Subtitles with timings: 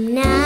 [0.00, 0.41] ำลั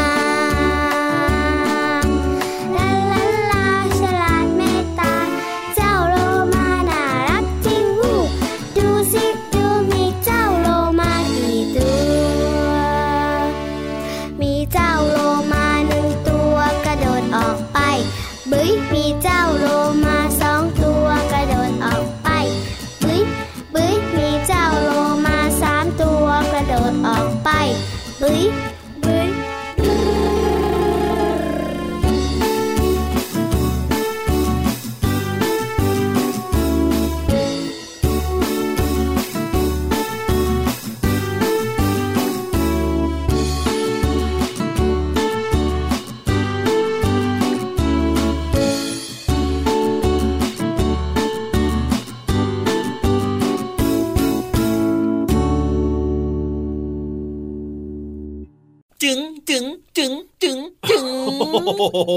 [62.05, 62.13] โห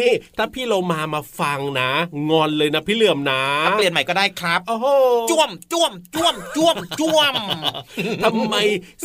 [0.00, 1.90] นี่ถ้าพี่โลมามาฟังนะ
[2.30, 3.42] งอนเลยนะพี่เหลื่อมนะ
[3.76, 4.86] เปลี่ยนใหม่ก็ได้ครับโอ้โห
[5.30, 7.34] จ้วมจ้วมจ้วมจ้วมจ้วม
[8.24, 8.54] ทำไม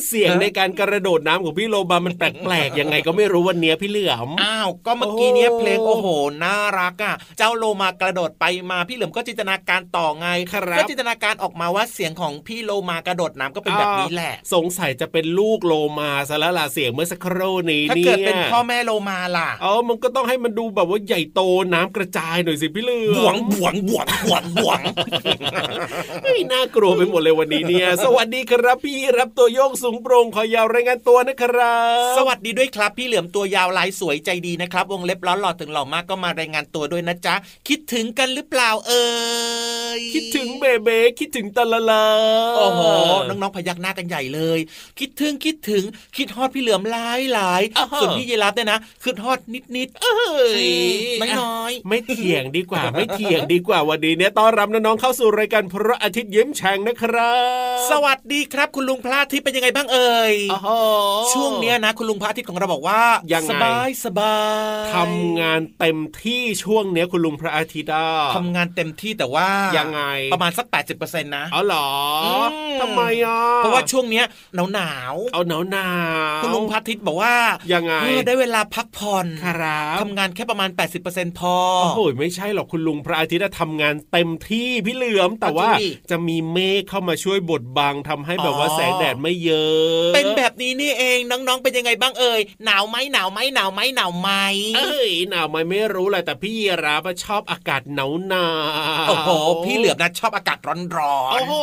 [0.08, 6.08] เสียงในการกระโดดน้ำของพี่โลมามันแปลกๆยังไงก็ไม่รู้วันเนี้ยพี่เหลื่อมอ้าวก็เมื่อกี้เนี้ยโอ้เพลงโอ้โห
[6.44, 21.42] น่ารักอะเจ้าโลมากระโดดไปมาพี่เหลิมก็จินตนาการต่อไงครับก็จินตนาการออกมาว่าเสียงของพี่โลมากระโดดน้ำก็เป็นแบบนี้แหละ สงสัยจะเป็นลูกโลมาซะแล้วล่ะเสียงเมื่อสักครู่นี้ถ้าเนี่ยเกิดเป็นพ่อแม่โลมาล่ะเออมันก็ต้องให้มันดูแบบว่าใหญ่โต
[21.73, 24.80] น้ำกระจายหน่อยสิพี่เหลื่อมบวงบวงบวงบวงบวง
[26.23, 31.77] เฮ้ยน่ากลัวไปหมดเลยวันนี้เนี่ย สวัสดีครับพี่รับตัวโยกสูงโปร่งคอยาวรายงานตัวนะครั
[32.11, 37.36] บ สวัสดีด้วยครับ พี่เหลือมตัวยาวลายสวยใจดีนะครับ วงเล็บล้อหล่อถึงหล่อมากก็มารายงานตัวด้วยนะจ๊ะ
[37.67, 39.05] คิดถึงกันหรือเปล่าเอ่
[39.98, 42.05] ยคิดถึงเบเบ้คิดถึงตะละลา
[42.58, 42.82] โอ้โห
[43.27, 44.59] น้องๆพยักหน้ากันใหญ่เลย
[44.99, 45.83] คิดถึงคิดถึง
[46.17, 47.61] คิดฮอดพี่เหลือมหลายหลาย
[47.99, 50.16] ส่วนพี่เยลับเนี่ยนะคือฮอดนิดนิดเอ้
[50.66, 50.67] ย
[51.21, 57.36] น้อยน้อย ไม่เถียงดีกว่า ไม่เถียงดีกว่าวันนี้เนี่ยต้อนรับน้องๆเข้าสู่รายการพระอาทิตย์ยิ้มแฉ่งนะครั
[57.76, 60.70] บ สวัสดีครับ คุณลุงพระอาทิตย์เป็นยังไงบ้างเอ่ยโอ้โห
[61.33, 63.02] ช่วงเนี้ยนะ คุณลุงพระอาทิตย์ของเราบอกว่า
[63.33, 64.38] ยังไงสบายสบา
[64.83, 70.02] ยทำงานเต็มที่ช่วงเนี้ยคุณลุงพระอาทิตย์อะทำงานเต็มที่แต่ว่ายังไง
[70.33, 70.65] ประมาณสัก
[70.95, 71.89] 80%นะอ๋อเหรอ
[72.26, 72.52] อม
[72.82, 75.89] ทำไมอะเพราะว่าช่วงเนี้ยหนาวหนาวเอาหนาวหนา
[76.38, 77.36] วคุณลุงพระอาทิตย์บอกว่า
[77.73, 80.70] ยังไงเออได้เวลาพักผ่อนครับทำงานแค่ประมาณ
[81.04, 94.30] 80%พอ โอ้โหไม่ใช่หรอกคุณลุงพระอาทิตย์อะทำงานเต็มที่พี่เหลือม แต่ว่าจริงดิจะมีเมฆเข้ามาช่วยบดบังทำให้แบบว่าอ๋อแสงแดดไม่เยอะ เป็นแบบนี้นี่เองน้องๆเป็นยังไงบ้างเอ่ยหนาวไหมหนาวไหมหนาวไหมหนาวไหม
[94.78, 98.48] เอ้ยหนาวไหมไม่รู้แหละแต่พี่ยีราฟอะชอบอากาศหนาวหนา
[99.06, 99.30] วโอ้โห
[99.66, 100.82] พี่เหลือบนะชอบอากาศร้อน
[101.33, 101.54] โอ้โห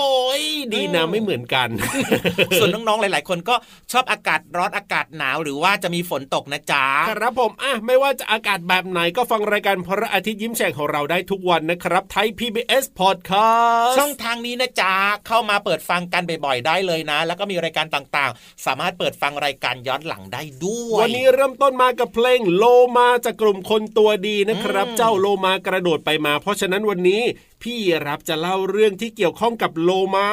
[0.74, 3.54] ดีนะอืมไม่เหมือนกันๆส่วนน้องๆหลาย ๆ คนก็
[3.92, 14.92] ชอบอากาศร้อนอากาศหนาวหรือว่าจะมีฝนตกนะจ๊ะครับผมอะไม่ว่าจะอากาศแบบไหนก็ฟังรายการพระอาทิตย์ยิ้มแฉ่งของเราได้ทุกวันนะครับไทย PBS Podcast ช่องทางนี้นะจ๊ะ
[15.26, 22.64] เข้ามาเปิดฟังกันบ่อยๆได้เลยนะ แล้วก็มีรายการต่างๆ สามารถเปิดฟังรายการย้อนหลังได้ด้วย วันนี้เริ่มต้นมากับเพลงโล
[22.98, 27.22] มาจากกลุ่มคนตัวดีนะครับอืมเจ้าโลมากระโดดไปมา เพราะฉะนั้นวันนี้
[27.62, 27.76] พี่
[28.06, 30.28] รับจะเล่าเรื่องที่เกี่ยวข้องกับโลมา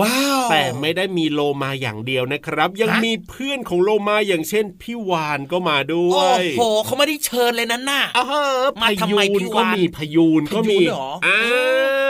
[0.00, 8.42] ว้าว แต่ไม่ได้มีโลมาอย่างเดียวนะครับ ยังฮะมีเพื่อนของโลมาอย่างเช่นพี่วานก็มาด้วโอ้ยโหเขาไม่ได้เชิญเลยนะน่ะอ่าฮะ
[8.82, 11.38] มาทำไมพยูนพี่ก็วานมีพยูนก็มีพยูนเหรออ่อ่า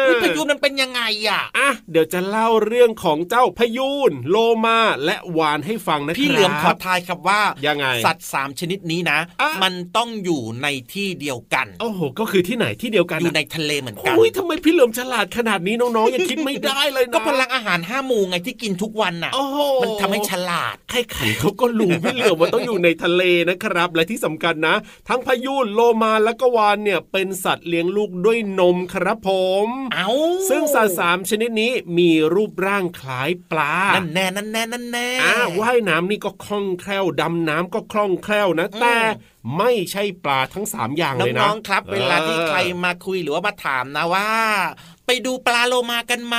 [0.05, 24.77] เฮ้ยพายุมันเป็นยังไงอะอะเดี๋ยวจะเล่าเรื่องของเจ้าพยูนโลมาและวานให้ฟังนะครับพี่เหลือมขอทายครับว่ายังไง สัตว์สามชนิดนี้นะอะมันต้องอยู่ในที่เดียวกันโอ้โหก็คือที่ไหนที่เดียวกันอยู่อะในทะเลเหมือนกันอุ้ยทำำไมพี่เหลือมฉลาดขนาดนี้น้องๆยังคิดไม่ได้เลยนะก็พลังอาหารห้าหมู่ไงที่กินทุกวันน่ะโอ้โหมันทำให้ฉลาดใครๆเขาก็รู้พี่เหลือมว่าต้องอยู่ในทะเลนะครับ และที่สำคัญนะ
[25.09, 29.31] ทั้งพายุโลมาและก็วานเนี่ยเป็นสัตว์เลี้ยงลูกด้วยนมครับผ
[29.67, 30.09] มเอา
[30.49, 38.97] ซึ่งสัตว์สามชนิดนี้มีรูปร่างคล้ายปลานั่นแน่นั่นแน่นั่นแน่อ่าว่ายน้ำนี่ก็คล่องแคล่วดำน้ำก็คล่องแคล่วนะอืมแต่
[39.59, 44.29] ไม่ใช่ปลาทั้งสามอย่างเลยนะน้องๆครับ เวลาที่ใครมาคุยหรือว่ามาถามนะว่า
[45.07, 46.37] ไปดูปลาโลมากันไหม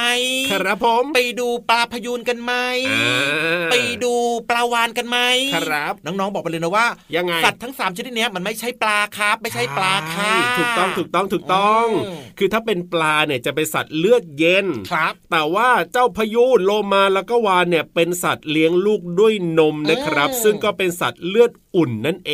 [0.52, 2.54] ครับผม ไปดูปลาพยูนกันไหม
[2.90, 4.14] อ่าไปดู
[4.50, 5.18] ปลาวานกันไหม
[5.56, 22.34] ครับ น้องๆบอกไปเลยนะว่ายังไงสัตว์ทั้งสามชนิดเนี้ยมันไม่ใช่ปลาครับ ไม่ใช่ปลาค่ะใช่ถูกต้องถูกต้องถูกต้องอืมคือถ้าเป็นปลาเนี่ยจะเป็นสัตว์เลือดเย็นครับ แต่ว่าเจ้าพายุโลมาแล้วก็วานเนี่ยเป็นสัตว์เลี้ยงลูกด้วยนมนะครับอืมซึ่งก็เป็นสัตว์เลือดอุ่นนั่นเอ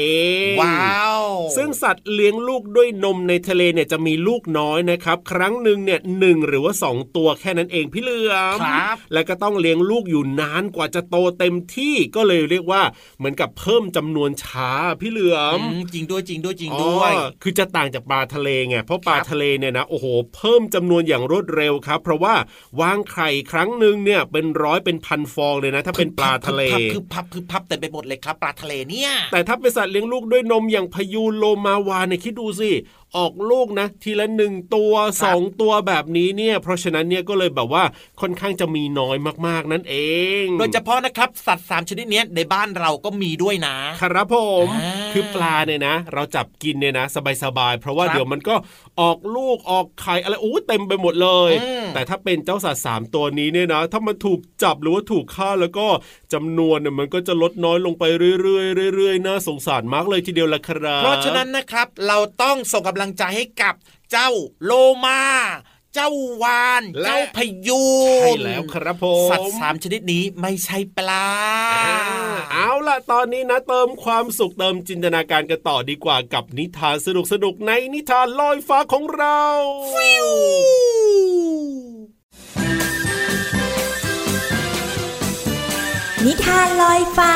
[0.53, 1.21] ง ว้าว
[1.55, 12.81] ซึ่งสัตว์เลี้ยงลูกด้วยนมในทะเลเนี่ยจะมีลูกน้อยนะครับ ครั้งหนึ่งเนี่ยหนึ่งหรือว่าสองตัวแค่นั้นเองพี่เหลือมครับแล้วก็ต้องเลี้ยงลูกอยู่นานกว่าจะโตเต็มที่ก็เลยเรียกว่า
[13.17, 14.71] เหมือนกับเพิ่มจำนวนช้า
[15.01, 22.33] พี่เหลือมอืมจริงด้วยจริงด้วยจริงด้วยอ๋อคือจะต่างจากปลาทะเลไงเพราะปลาครับทะเลเนี่ยนะโอ้โห เพิ่มจำนวนอย่างรวดเร็วครับ เพราะว่า
[22.81, 26.63] วางไข่ครั้งหนึ่งเนี่ยเป็นร้อยเป็นพันฟองเลยนะ ถ้าเป็นปลาทะเล
[26.93, 32.71] คือพับคือพับเต็มไปหมดเลยครับปลาทะเลเนี่ย แต่ถ้าเป็นสัตว์เลี้ยงลูกด้วยนมอย่างพยูนโลมาวานเนี่ยคิดดูสิ
[33.17, 34.93] ออกลูกนะ ทีละหนึ่งตัว
[35.23, 37.83] สองตัวแบบนี้เนี่ย เพราะฉะนั้นเนี่ยก็เลยแบบว่า
[38.21, 39.17] ค่อนข้างจะมีน้อย
[39.47, 39.95] มากๆนั่นเอ
[40.43, 44.35] ง โดยเฉพาะนะครับ สัตว์สามชนิดเนี้ยในบ้านเราก็มีด้วยนะ ครับผ
[44.65, 47.05] มอ่าคือปลาเนี่ยนะ เราจับกินเนี่ยนะ
[47.43, 48.55] สบายๆ เพราะว่าครับเดี๋ยวมันก็
[49.01, 55.87] ออกลูกออกไข่อะไรอู้เต็มไปหมดเลยอืมแต่ถ้าเป็นเจ้าสัตว์สามตัวนี้เนี่ยนะ ถ้ามันถูกจับหรือว่าถูกฆ่าแล้วก็
[56.33, 58.03] จำนวนเนี่ยมันก็จะลดน้อยลงไป
[58.41, 63.73] เรื่อยๆเรื่อยๆน่าสงสารมากเลยทีเดียวละครับเพราะฉะนั้นนะครับเราต้องส่งกำลังใจให้กับ
[64.11, 64.29] เจ้า
[64.63, 64.71] โล
[65.05, 65.21] มา
[65.95, 66.11] เจ้า
[66.43, 67.37] วานและเจ้าพ
[67.67, 67.83] ยู
[68.21, 71.27] นใช่แล้วครับผมสัตว์สามชนิดนี้ไม่ใช่ปลา
[71.75, 71.99] อ่า
[72.51, 77.07] เอาล่ะตอนนี้นะเติมความสุขเติมจินตนาการกันต่อดีกว่ากับนิทานส
[77.43, 79.41] นุกๆในนิทานลอยฟ้าของเรา
[86.25, 87.35] นิทานลอยฟ้า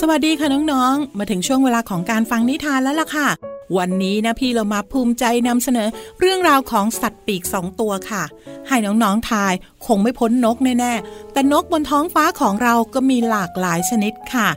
[0.00, 3.28] สวัสดีค่ะน้องๆ มาถึงช่วงเวลาของการฟังนิทานแล้วล่ะค่ะ
[3.76, 5.88] วันนี้นะพี่เรามาภูมิใจนำเสนอ
[6.20, 8.24] เรื่องราวของสัตว์ปีกสองตัวค่ะ
[8.68, 9.52] ให้น้องๆทาย
[9.86, 14.48] คงไม่พ้นนกแน่ๆ แต่นกบนท้องฟ้าของเราก็มีหลากหลายชนิดค่ะ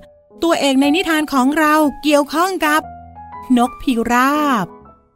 [0.43, 1.73] ตัวเอกในนิทานของเรา
[2.03, 2.81] เกี่ยวข้องกับ
[3.57, 4.65] นกพิราบ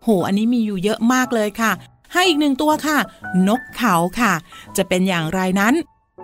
[0.03, 1.71] โห อันนี้มีอยู่เยอะมากเลยค่ะ
[2.13, 2.97] ให้อีกหนึ่งตัวค่ะ
[3.47, 4.33] นกเขาค่ะ
[4.77, 5.73] จะเป็นอย่างไรนั้น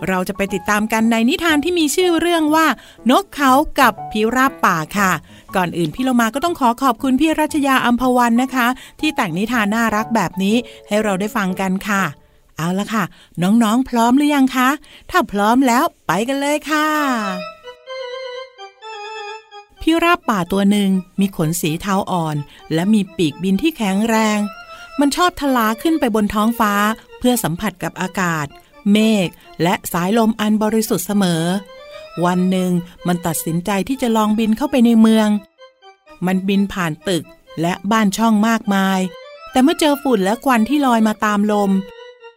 [0.08, 2.66] เราจะไปติดตามกันในนิทานที่มีชื่อเรื่องว่า
[3.10, 5.12] นกเขากับพิราบป่าค่ะ
[5.56, 8.66] ก่อนอื่นพี่เรามาก็ต้องขอขอบคุณพี่รัชยาอัมพวันนะคะ
[9.00, 10.56] ที่แต่งนิทานน่ารักแบบนี้
[10.88, 12.02] ให้เราได้ฟังกันค่ะ
[12.56, 13.04] เอาละค่ะ
[13.42, 14.68] น้องๆพร้อมหรือยังคะ
[15.10, 16.88] ถ้าพร้อมแล้วไปกันเลยค่ะ
[19.82, 20.90] พิราบป่าตัวหนึ่ง
[21.20, 22.36] มีขนสีเทาอ่อน
[22.74, 24.38] และมีปีกบินที่แข็งแรง
[25.00, 26.74] มันชอบทลาขึ้นไปบนท้องฟ้า
[27.18, 28.46] เพื่อสัมผัสกับอากาศ
[28.90, 29.28] เมฆ
[29.62, 31.44] และสายลมอันบริสุทธิ์เสมอ
[32.24, 32.70] วันหนึ่ง
[33.06, 35.28] มันตัดสินใจที่จะลองบินเข้าไปในเมือง
[36.26, 37.24] มันบินผ่านตึก
[37.60, 39.00] และบ้านช่องมากมาย
[39.50, 41.70] แต่เมื่อเจอฝุ่นและควันที่ลอยมาตามลม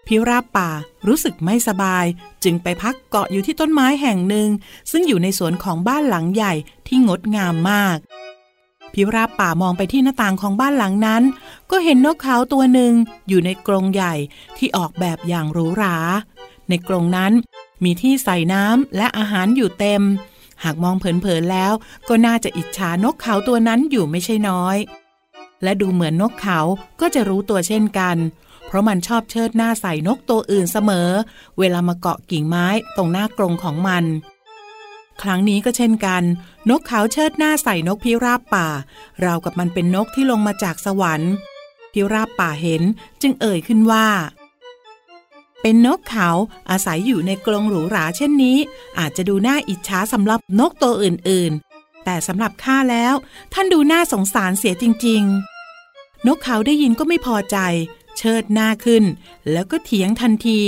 [0.08, 0.70] พิราบป่า
[1.08, 2.06] รู้สึกไม่สบาย
[2.44, 4.50] จึงไปพักเกาะอยู่ที่ต้นไม้แห่งหนึ่ง
[4.92, 6.54] ซึ่งอยู่ในสวนของบ้านหลังใหญ่
[6.88, 7.98] ที่งดงามมาก
[8.96, 11.24] พิราบป่ามองไปที่หน้าต่างของบ้านหลังนั้น
[11.72, 12.94] ก็เห็นนกเขาตัวหนึ่ง
[13.28, 14.14] อยู่ในกรงใหญ่
[14.58, 15.96] ที่ออกแบบอย่างหรูหรา
[16.70, 17.32] ในกรงนั้น
[17.84, 20.02] มีที่ใส่น้ำและอาหารอยู่เต็ม
[20.64, 21.74] หากมองเผินๆแล้ว
[22.08, 24.78] ก็น่าจะอิจฉานกเขาตัวนั้นอยู่ไม่ใช่น้อย
[25.64, 26.60] และดูเหมือนนกเขา
[27.02, 28.18] ก็จะรู้ตัวเช่นกัน
[28.68, 31.10] เพราะมันชอบเชิดหน้าใส่นกตัวอื่นเสมอ
[31.60, 34.04] เวลามาเกาะกิ่งไม้ตรงหน้ากรงของมัน
[35.22, 36.24] ครั้งนี้ก็เช่นกัน
[36.70, 38.68] นกขาวเชิดหน้าใส่นกพิราบป่า
[39.24, 41.32] ราวกับมันเป็นนกที่ลงมาจากสวรรค์
[41.94, 42.82] พิราบป่าเห็น
[43.22, 44.08] จึงเอ่ยขึ้นว่า
[45.62, 46.30] เป็นนกเขา
[46.70, 48.58] อาศัยอยู่ในกรงหรูหราเช่นนี้
[49.00, 53.14] อาจจะดูน่าอิจฉาสำหรับนกตัวอื่นๆ แต่สำหรับข้าแล้ว
[53.54, 55.24] ท่านดูน่าสงสารเสียจริง
[55.76, 57.58] ๆ นกเขาได้ยินก็ไม่พอใจ
[58.18, 59.04] เชิดหน้าขึ้น
[59.52, 60.60] แล้วก็เถียงทันที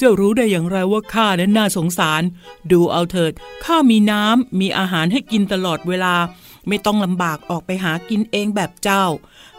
[0.00, 2.22] จ้ารู้ได้อย่างไรว่าข้านั้นน่าสงสาร
[2.70, 3.32] ดูเอาเถิด
[3.64, 6.14] ข้ามีน้ำมีอาหารให้กินตลอดเวลา
[6.68, 9.04] ไม่ต้องลำบากออกไปหากินเองแบบเจ้า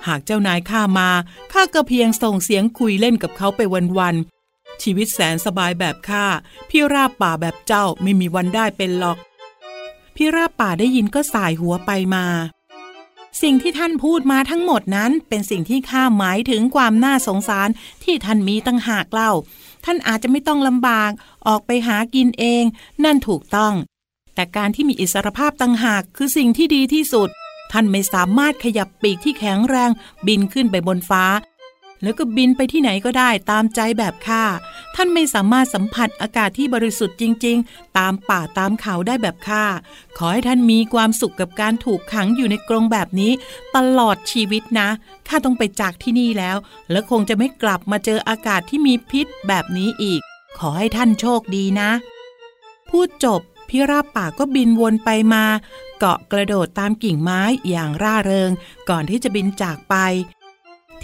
[0.07, 1.09] หากเจ้านายข้ามา
[1.53, 3.61] ข้าก็เพียงส่งเสียงคุยเล่นกับเขาไป
[3.99, 6.25] วันๆชีวิตแสนสบายแบบข้า
[6.69, 9.17] พี่ราบป่าแบบเจ้าไม่มีวันได้เป็นหรอก
[10.15, 12.25] พี่ราบป่าได้ยินก็สายหัวไปมา
[13.43, 17.69] สิ่งที่ท่านพูดมาทั้งหมดนั้นเป็นสิ่งที่ข้าหมายถึงความน่าสงสาร
[18.03, 19.31] ที่ท่านมีตั้งหากเล่า
[19.85, 21.11] ท่านอาจจะไม่ต้องลำบาก
[21.47, 22.63] ออกไปหากินเอง
[23.03, 23.73] นั่นถูกต้อง
[24.35, 27.29] แต่การที่มีอิสรภาพต่างหากคือสิ่งที่ดีที่สุด
[27.71, 29.89] ท่านไม่สามารถขยับปีกที่แข็งแรง
[30.27, 31.23] บินขึ้นไปบนฟ้า
[32.03, 34.43] แล้วก็บินไปที่ไหนก็ได้ตามใจแบบข้า
[34.95, 39.65] ท่านไม่สามารถสัมผัสอากาศที่บริสุทธิ์จริง ๆ ตามป่าตามเขาได้แบบข้า
[40.17, 43.31] ขอให้ท่านมีความสุขกับการถูกขังอยู่ในกรงแบบนี้
[43.75, 44.89] ตลอดชีวิตนะ
[45.27, 46.57] ข้าต้องไปจากที่นี่แล้ว
[46.91, 50.21] และคงจะไม่กลับมาเจออากาศที่มีพิษแบบนี้อีก
[50.59, 51.91] ขอให้ท่านโชคดีนะ
[52.89, 55.45] พูดจบพี่ราบป่าก็บินวนไปมา
[55.99, 58.51] เกาะกระโดดตามกิ่งไม้อย่างร่าเริง
[58.89, 59.95] ก่อนที่จะบินจากไป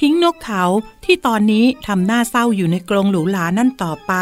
[0.02, 0.64] ทิ้งนกเขา
[1.06, 4.14] ที่ตอนนี้ทำหน้าเศร้าอยู่ในกรงหรูหรานั่นต่อไป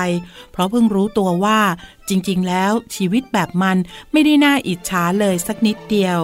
[0.51, 1.59] เพราะเพิ่งรู้ตัวว่า
[2.09, 3.77] จริง ๆ แล้วชีวิตแบบมัน
[4.11, 6.19] ไม่ได้น่าอิจฉาเลยสักนิดเดียว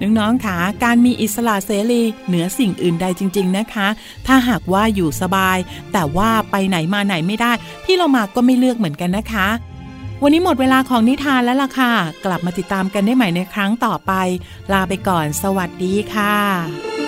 [0.00, 3.88] น้องๆค่ะการมีอิสระเสรีเหนือสิ่งอื่นใดจริง ๆนะคะ
[4.26, 5.58] ถ้าหากว่าอยู่สบาย
[5.92, 7.52] แต่ว่าไปไหนมาไหนไม่ได้
[7.84, 9.48] พี่เรามาก็ไม่เลือกเหมือนกันนะคะ
[10.22, 11.92] วันนี้หมดเวลาของนิทานแล้วล่ะค่ะ
[12.24, 14.12] กลับมาติดตามกันได้ใหม่ในครั้งต่อไป
[14.72, 17.03] ลาไปก่อน สวัสดีค่ะ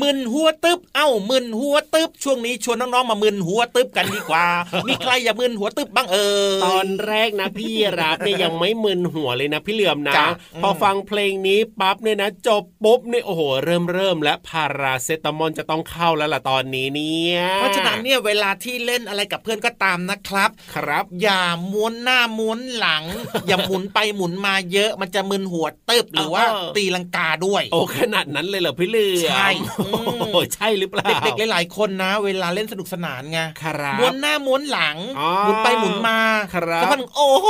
[0.00, 4.46] มึนหัวตึบเอ้ามึนหัวตึบช่วงนี้ชวนน้องๆมามึนหัวตึบกันดีกว่า
[4.88, 6.16] มีใครอยากมึนหัวตึบบ้างเอ
[6.48, 10.28] อตอนแรกนะพี่รับเนี่ยยังไม่มึนหัวเลยนะพี่เหลือมนะจ้ะ
[10.62, 23.04] พอฟังเพลงนี้ปั๊บเนี่ยนะ จบปุ๊บเนี่ยโอ้โหเริ่มเริ่มและพาราเซตามอลจะต้องเข้าแล้วล่ะตอนนี้เนี่ยเพราะฉะนั้นเนี่ยเวลาที่เล่นอะไรกับเพื่อนก็ตามนะครับ ครับ อย่าม้วนหน้าม้วนหลัง
[23.46, 29.85] อย่าหมุนไปหมุนมาเยอะมันจะมึนหัวตึบหรือว่าเออตีลังกาด้วย โอ้ขนาดนั้นเลยเหรอพี่เหลือมใช่โอ้โห
[30.54, 36.20] ใช่หรือเปล่า เด็กๆหลายๆคนนะ เวลาเล่นสนุกสนานไงครับม้วนหน้าม้วนหลังอ๋อหมุนไปหมุนมา
[36.54, 37.48] ครับแล้วมันโอ้โห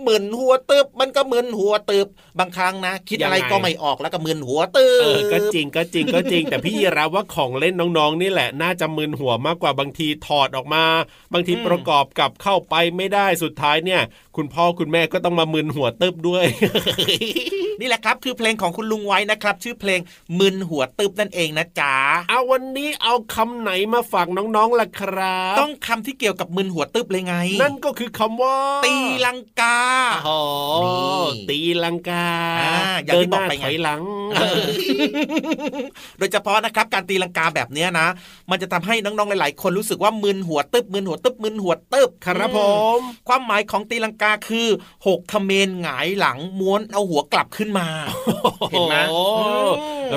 [0.00, 2.06] เหมือนหัวตึบมันก็เหมือนหัวตึบ
[2.38, 10.84] บางครั้งนะ คิดอะไรยังไงก็ไม่ออกแล้วก็เหมือนหัวตึบเออก็จริงก็จริงก็จริง แต่พี่ยีรับว่าของเล่นน้องๆนี่แหละ น่าจะมึนหัวมากกว่าบางทีถอดออกมา
[11.32, 14.02] บางทีประกอบกับเข้าไปไม่ได้สุดท้ายเนี่ย
[14.36, 16.44] คุณพ่อคุณแม่ก็ต้องมามึนหัวตึบด้วย
[17.80, 20.00] นี่แหละครับคือเพลงของคุณลุงไว้นะครับ ชื่อเพลง
[20.38, 21.94] มึนหัวตึบนั่นเองนะจ๊ะ
[22.28, 29.78] เอาวันนี้เอาคำไหนมาฝากน้องๆล่ะครับ ต้องคำที่เกี่ยวกับมึนหัวตึบเลยไง นั่นก็คือคำว่า ตีลังกา
[30.24, 30.38] โอ้
[30.84, 32.26] นี่ตีลังกา
[32.60, 32.74] อ่า
[33.04, 34.02] อย่างเดิที่นบหอกน้าไปไงถอยหลัง
[36.18, 38.06] โดยเฉพาะนะครับการตีลังกาแบบเนี้ยนะ
[38.50, 42.66] มันจะทำให้น้องๆหลาย ๆ คนรู้สึกว่ามึนหัวตึบมึนหัวตึบมึนหัวตึบครับผอื
[42.98, 44.68] มความหมายของตีลังกาคือ
[45.06, 47.88] หกขเมนหงายหลังม้วนเอาหัวกลับขึ้นมา
[48.70, 49.70] เห็นไหมโอ้อืม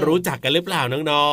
[0.06, 1.28] รู้จักกันหรือเปล่าน้อ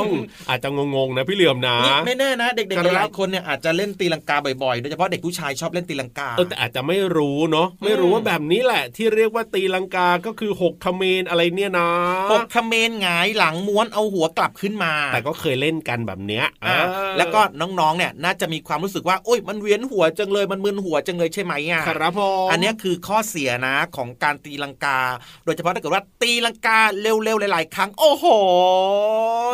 [0.00, 11.88] งๆ อาจจะงงๆนะพี่เหลือมนะนี่ไม่แน่นะ เด็กครัๆบหลายๆคนเนี่ยอาจจะเล่นตีลังกาบ่อยๆ โดยเฉพาะเด็กผู้ชายชอบเล่นตีลังกาเออแต่อาจจะไม่รู้เนาะไม่รู้ว่าแบบนี้แหละ ที่เรียกว่าตีลังกาก็คือหกคเมนอะไรเนี่ยนะ
[12.32, 24.98] หกขเมนหงายหลังม้วนเอาหัวกลับขึ้นมา แต่ก็เคยเล่นกันแบบเนี้ยอ่าเออแล้วก็น้องๆเนี่ยน่าจะมีความรู้สึกว่าโอ้ยมันเวียนหัวจังเลยมันมึนหัวจังเลยใช่ไหมอะครับผมอันเนี้ยคือข้อเสียนะของการตีลังกา
[25.44, 28.26] โดยเฉพาะถ้าเกิดว่าตีลังกาเร็วๆหลายๆครั้งโอ้โห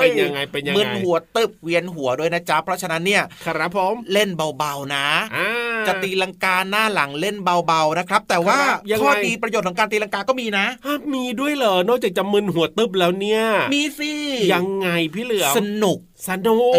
[0.01, 5.51] เป็นยังไงเป็นยังไงมึนหัวตึบเวียนหัวด้วยนะจ๊ะเพราะฉะนั้นเนี่ยครับผมเล่นเบาๆนะอ่า
[5.87, 13.43] จะตีลังกาหน้าหลังเล่นเบาๆนะครับ แต่ว่าครับยังไงข้อดีประโยชน์ของการตีลังกาก็มีนะฮะมีด้วยเหรอนอกจากจะมึนหัวตึบแล้วเนี่ย
[13.75, 14.13] มีสิ
[14.53, 15.99] ยังไงพี่เหลือมสนุก
[16.29, 16.79] สนุกเอ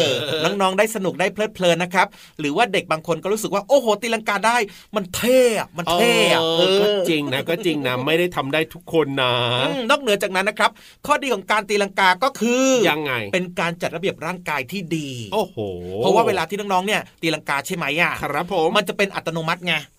[0.00, 2.06] อน้องๆได้สนุกได้เพลิดเพลินนะครับ
[2.40, 4.56] หรือว่าเด็กบางคนก็รู้สึกว่าโอ้โหตีลังกาได้
[4.96, 10.70] มันเท่อะมันเท่อะเออก็เออจริงนะก็จริงนะไม่ได้ทำได้ทุกคนนะอืมนอกเหนือจากนั้นนะครับ
[11.06, 15.56] ข้อดีของการตีลังกาก็คือยังไง เป็นการจัดระเบียบร่างกายที่ดี โอ้โห
[15.98, 19.91] เพราะว่าเวลาที่น้องๆเนี่ยตีลังกาใช่ไหมอะครับผมมันจะเป็นอัตโนมัติไงอ่า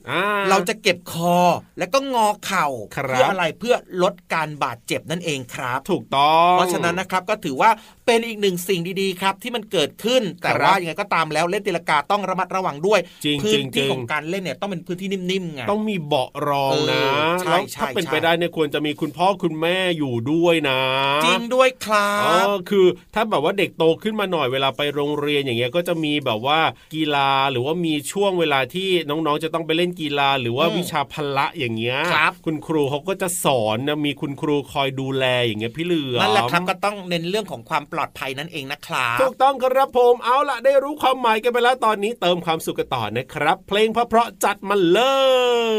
[0.49, 1.37] เราจะเก็บคอ
[1.79, 7.69] แล้วก็งอเข่าครับเพื่ออะไรเพื่อลดการบาดเจ็บนั่นเองครับ ถูกต้องเพราะฉะนั้นนะครับก็ถือว่า
[8.05, 20.79] เป็นอีกหนึ่งสิ่งดีๆครับ ที่มันเกิดขึ้นแต่ครับว่ายังไงก็ตามแล้วเล่นตีลังกาต้องระมัดระวังด้วยจริงพื้จรินงจริที่งของการเล่นเนี่ยต้องเป็นพื้นที่นิ่มๆไงต้องมีเบาะรองนะเออใช่แล้วใช่ถ้าเป็นใช่ไปได้เนี่ยควรจะมีคุณพ่อคุณแม่อยู่ด้วยนะ
[21.25, 26.59] จริงด้วยครัอ๋อบคือถ้าแบบว่าเด็กโตขึ้นมาหน่อยเวลาไปโรงเรียนอย่างเงี้ยก็จะมีแบบว่า
[26.93, 44.99] กีฬาหรือว่ามีช่วงเวลาที่น้องๆจะต้องไปเล่นกีฬาหรือว่าอืมวิชาพละอย่างเงี้ยครับคุณครูเขาก็จะสอนนะมีคุณครูคอยดูแลอย่างเงี้ยพี่เหลือมนั่นแหละครับก็ต้องเน้นเรื่องของความปลอดภัยนั่นเองนะครับถูกต้องครับผมเอาล่ะได้รู้ความหมายกันไปแล้วตอนนี้เติมความสุขกันต่อนะครับ เพลงเพราะๆจัดมาเล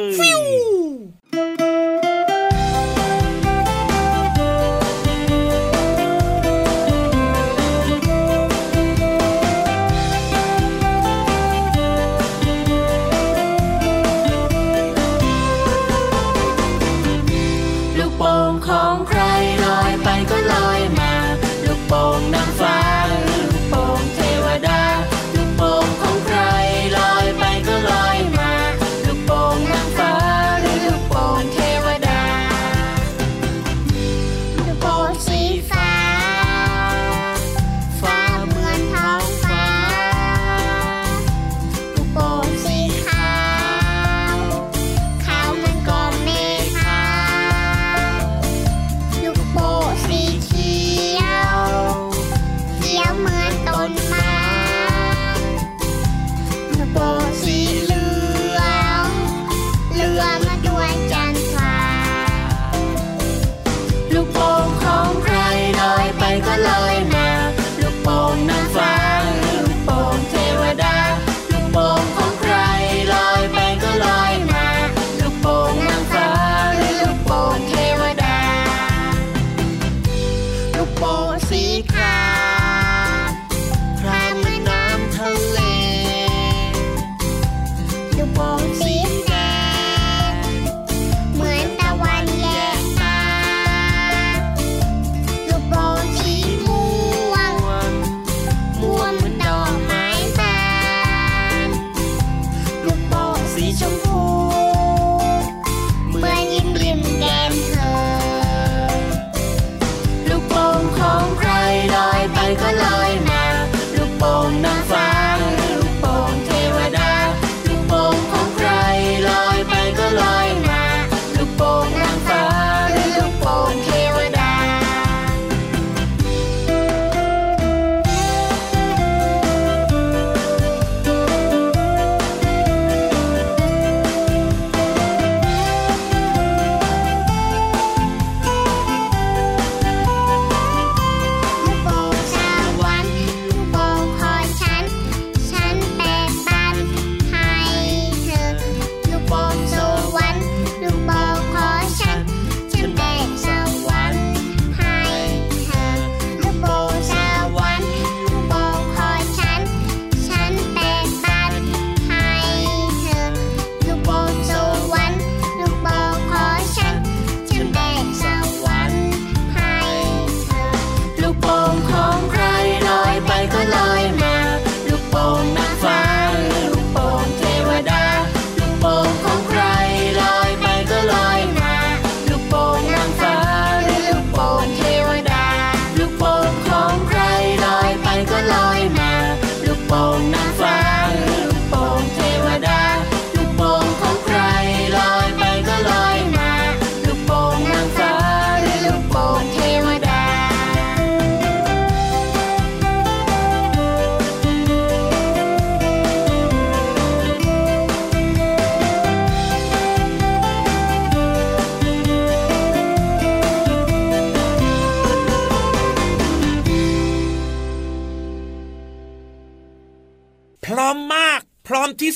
[0.08, 2.13] ยลู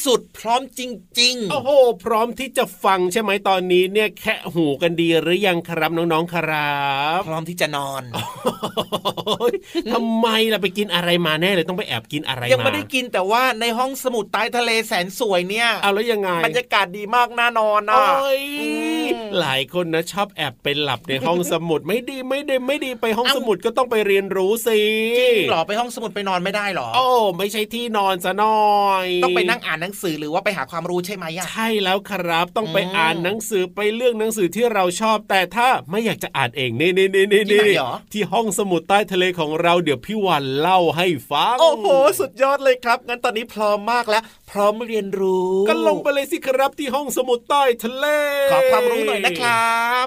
[0.04, 0.80] สุดพร้อมจ
[1.20, 1.70] ริงโอ้โห
[2.04, 6.76] พร้อมที่จะฟังใช่ไหมตอนนี้เนี่ยแค่หูกันดีหรือยังครับน้องๆครั
[7.18, 9.54] บๆพร้อมที่จะนอนโอ้ย
[9.92, 18.68] ทำไมล่ะไปกินอะไรมาแน่เลยต้องไปแอบกินอะไรมายัยังไม่ได้กินแต่ว่าในห้องสมุดใต้ทะเลแสนสวยเนี่ยเอาแล้วยังไงบรรยากาศดีมากน่านอนนะโอ้ยอื
[19.04, 24.80] มหลายคนนะชอบแอบไปหลับในห้องสมุดไม่ดีไม่ดีไม่ดีไปห้องเอ้าสมุดก็ต้องไปเรียนรู้สิ
[25.18, 27.06] จริงเหรอไปห้องสมุดไปนอนไม่ได้เหรอโอ้
[27.38, 41.86] ไม่ใช่ที่นอนซะหน่อย ต้องไปนั่งอ่านหนังสือหรือว่าไปหาความรู้ใช่ไหมอะใช่แล้วครับต้องไปอืมอ่านหนังสือไปเลือกหนังสือที่เราชอบ แต่ถ้าไม่อยากจะอ่านเองนี่นี่นี่นี่ที่ไหนนี่หรอที่ห้องสมุดใต้ทะเลของเราเดี๋ยวพี่วันเล่าให้ฟังโอ้โห
[42.20, 48.06] สุดยอดเลยครับ งั้นตอนนี้พร้อมมากแล้ว พร้อมเรียนรู้ ก็ลงไปเลยสิครับที่ห้องสมุดใต้ทะเล
[48.50, 50.06] ขอความรู้หน่อยนะครับ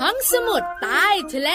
[0.00, 1.50] ห้องสมุดใต้ทะเล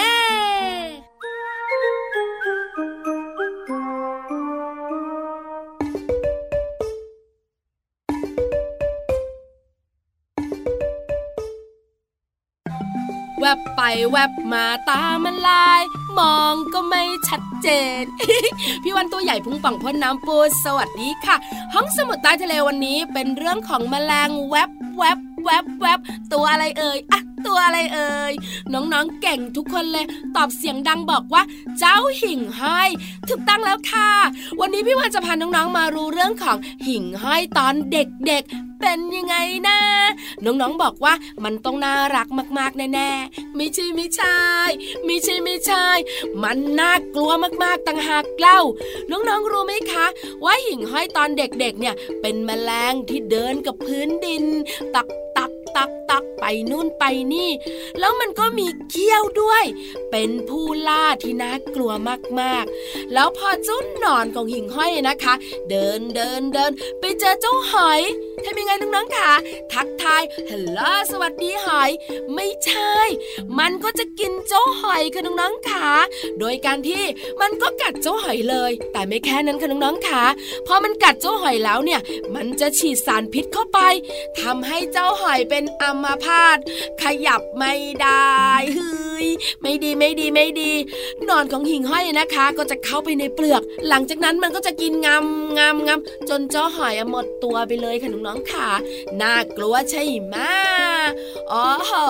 [13.78, 15.82] ไปแวบมาตามันลาย
[16.20, 17.68] มองก็ไม่ชัดเจ
[18.02, 18.04] น
[18.84, 21.36] พี่วันตัวใหญ่พุงป่องพ่นน้ำปูสวัสดีค่ะ
[21.74, 26.00] ห้องสมุดใต้ทะเลวันนี้เป็นเรื่องของแมลงแวบแวบแวบแวบ
[26.34, 28.34] ตัวอะไรเอ่ยอะตัวอะไรเอ่ย
[28.74, 31.44] น้องๆเก่งทุกคนเลย ตอบเสียงดังบอกว่า
[31.80, 32.90] เจ้าหิ่งห้อย
[33.28, 34.12] ถูกตั้งแล้วค่ะ
[34.60, 39.36] วันนี้พี่วันจะพาน้องๆมารู้เรื่องของหิ่งห้อยตอนเด็กๆ เป็นยังไง
[39.68, 39.80] นะ
[40.44, 41.14] น้องๆบอกว่า
[41.44, 44.38] มันต้องน่ารักมากๆแน่ๆไม่ใช่ไม่ใช่
[45.06, 45.88] ไม่ใช่ไม่ใช่
[46.44, 47.32] มันน่ากลัว
[47.64, 48.60] มากๆต่างหากเล่า
[49.12, 50.06] น้องๆรู้ไหมคะ
[50.44, 54.44] ว่าหิ่งห้อยตอนเด็กๆเนี่ย เป็นแมลงที่เดินกับพื้นดิน
[54.96, 57.50] ตักตักตักตักไปนู่นไปนี่
[58.00, 59.64] แล้วมันก็มีเขี้ยวด้วย
[60.12, 61.92] เป็นผู้ล่าที่น่ากลัว
[62.40, 65.34] มากๆ แล้วพอเจ้าหนอนของหิ่งห้อยนะคะ
[65.70, 68.02] เดินเดินเดินไปเจอเจ้าหอย
[68.46, 69.32] ทำยังไงน้องๆคะ
[69.74, 70.80] ทักทายฮัลโหล
[71.12, 71.90] สวัสดีหอย
[72.36, 72.94] ไม่ใช่
[73.60, 75.90] มันก็จะกินเจ้าหอยค่ะน้องๆค่ะ
[76.40, 77.04] โดยการที่
[77.42, 80.24] มันก็กัดเจ้าหอยเลย แต่ไม่แค่นั้นค่ะน้องๆค่ะ
[80.68, 82.02] พอมันกัดเจ้าหอยแล้วเนี่ย
[82.36, 83.80] มันจะฉีดสารพิษเข้าไป
[84.42, 86.58] ทำให้เจ้าหอยเป็นอัมพาต
[87.04, 88.38] ขยับไม่ได้
[88.76, 89.24] เฮ้ ย
[89.62, 90.72] ไม่ดีไม่ดีไม่ดี
[91.26, 98.70] หนอนของหิ่งห้อยนะคะ ก็จะเข้าไปในเปลือก หลังจากนั้นมันก็จะกินงำงำงำจนเจ้าหอยอะหมดตัวไปเลยค่ะน้องๆค่ะ
[99.22, 100.36] น่ากลัวใช่ไหม
[101.52, 102.08] อ๋อหอ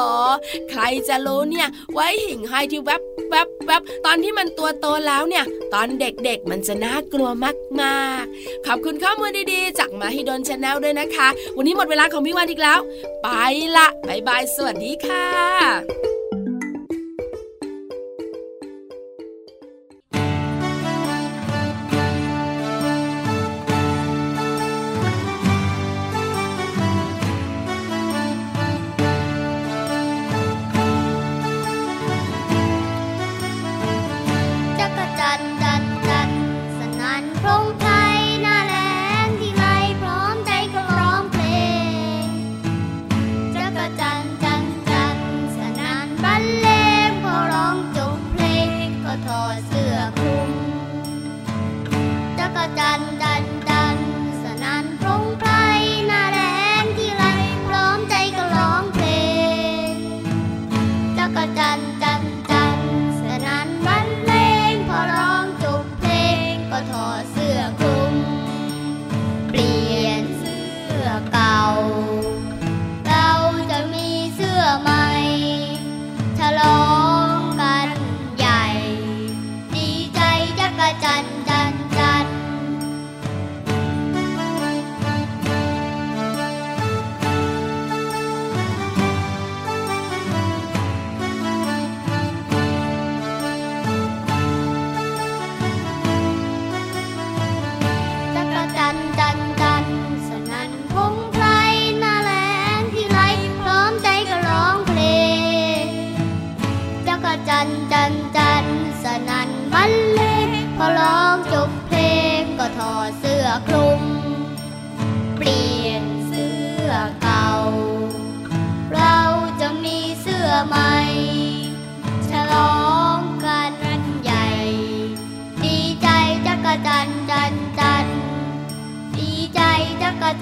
[0.69, 7.29] ใครจะรู้เนี่ยว่าไอ้หิ่งห้อยที่แวบแวบแวบตอนที่มันตัวโตแล้วเนี่ย ตอนเด็กๆมันจะน่ากลัว
[7.81, 12.79] มากๆ ขอบคุณข้อมูลดีๆ จากมาฮิดนชาแนลด้วยนะคะ วันนี้หมดเวลาของพี่วันอีกแล้ว
[13.23, 13.27] ไป
[13.77, 16.36] ละบายบาย สวัสดีค่ะ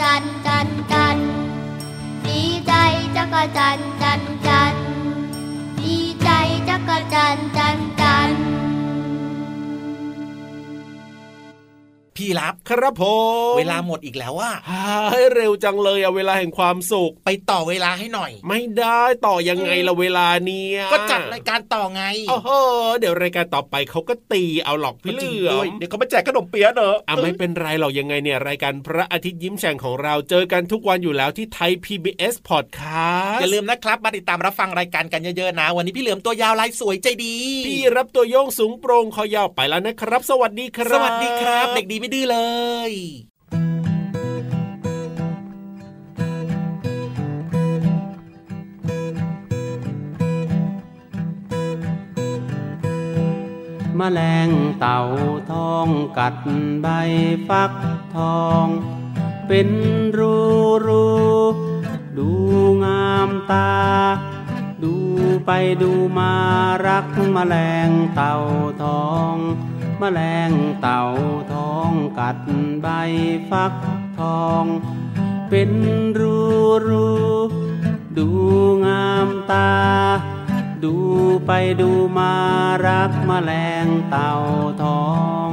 [0.02, 1.18] จันจันจัน
[2.26, 2.74] ดีใจ
[3.16, 4.76] จักรจันจันจัน
[5.82, 6.30] ดีใจ
[6.70, 7.65] จักรจันจัน
[12.32, 13.04] ทร์จันทร์พี่พี่รับ ครับผ
[13.52, 14.52] ม เวลาหมดอีกแล้วว่า
[15.12, 22.50] ให้เร็วจังเลยอะเวลาแห่งความสุข ไปต่อเวลาให้หน่อย ไม่ได้ต่อยังไงละเวลาเนี้ยก็จัดรายการต่อไงโอ้โห
[23.00, 37.36] เดี๋ยวรายการต่อไปเขาก็ตีเอาหลอกพี่เหจริงลือด้วยมเดี๋ยวเขาไปแจกขนมเปี๊ยะเนอะอะไม่เป็นไรหรอกยังไงเนี่ยรายการพระอาทิตย์ยิ้มแฉ่งของเราเจอกันทุกวันอยู่แล้วที่ไทย PBS Podcast อย่าลืมนะครับมาติดตามรับฟังรายการกันเยอะๆนะ วันนี้พี่เหลือมตัวยาวลายสวยใจดี
[37.68, 42.38] พี่รับตัวโยงสูงโปร่งคอยาวไปแล้วนะครับ สวัสดีครับ สวัสดีครับ เด็กดีไม่ดื้อเล
[42.90, 42.92] ย
[54.00, 54.50] มแมลง
[54.80, 55.00] เต่า
[55.52, 56.36] ทองกัด
[56.82, 56.88] ใบ
[57.50, 57.72] ฟัก
[58.16, 58.66] ทอง
[59.48, 59.70] เป็น
[60.18, 60.36] รู
[60.88, 61.08] รู
[62.18, 62.30] ดู
[62.84, 63.72] งามตา
[64.84, 64.96] ดู
[65.46, 65.52] ไป
[65.82, 66.34] ดูมา
[66.88, 67.56] รักมแมล
[67.88, 68.36] งเต่า
[68.84, 69.36] ทอง
[70.02, 70.52] มแมลง
[70.82, 71.02] เต่า
[71.54, 72.38] ทอง กัด
[72.82, 72.88] ใบ
[73.50, 73.74] ฟัก
[74.20, 74.66] ทอง
[75.50, 75.72] เป็น
[76.20, 76.40] รู
[76.88, 77.10] รู
[78.18, 78.28] ดู
[78.86, 79.72] งามตา
[80.84, 80.96] ดู
[81.46, 81.52] ไป
[81.82, 82.34] ดูมา
[82.88, 83.52] รักมแมล
[83.86, 84.32] งเต่า
[84.84, 85.06] ทอ
[85.50, 85.52] ง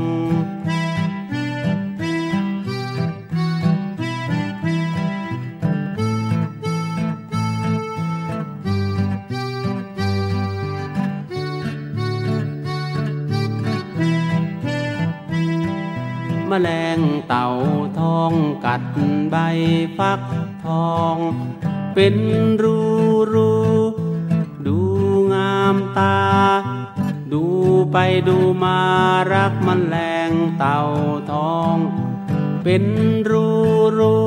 [16.53, 17.47] มแมลงเต่า
[17.99, 18.33] ทอง
[18.65, 18.83] กัด
[19.31, 19.37] ใบ
[19.99, 20.21] ฟัก
[20.65, 21.17] ทอง
[21.95, 22.17] เป็น
[22.63, 22.79] รู
[23.35, 23.53] รู
[24.67, 24.79] ดู
[25.35, 26.19] งามตา
[27.33, 27.45] ดู
[27.93, 27.97] ไป
[28.29, 28.79] ดูมา
[29.33, 29.97] รักมันแร
[30.31, 30.79] งเต่า
[31.33, 31.77] ทอง
[32.65, 32.85] เป็น
[33.31, 33.49] รู
[33.99, 34.19] รู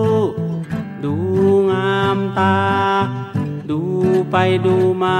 [1.03, 1.15] ดู
[1.71, 2.57] งามตา
[3.69, 3.81] ดู
[4.31, 4.35] ไป
[4.65, 5.17] ดูมา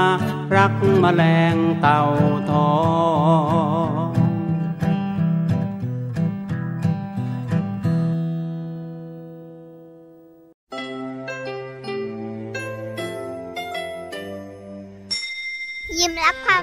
[0.55, 2.01] รักแมลงเต่า
[2.51, 2.71] ทอ
[4.03, 4.04] ง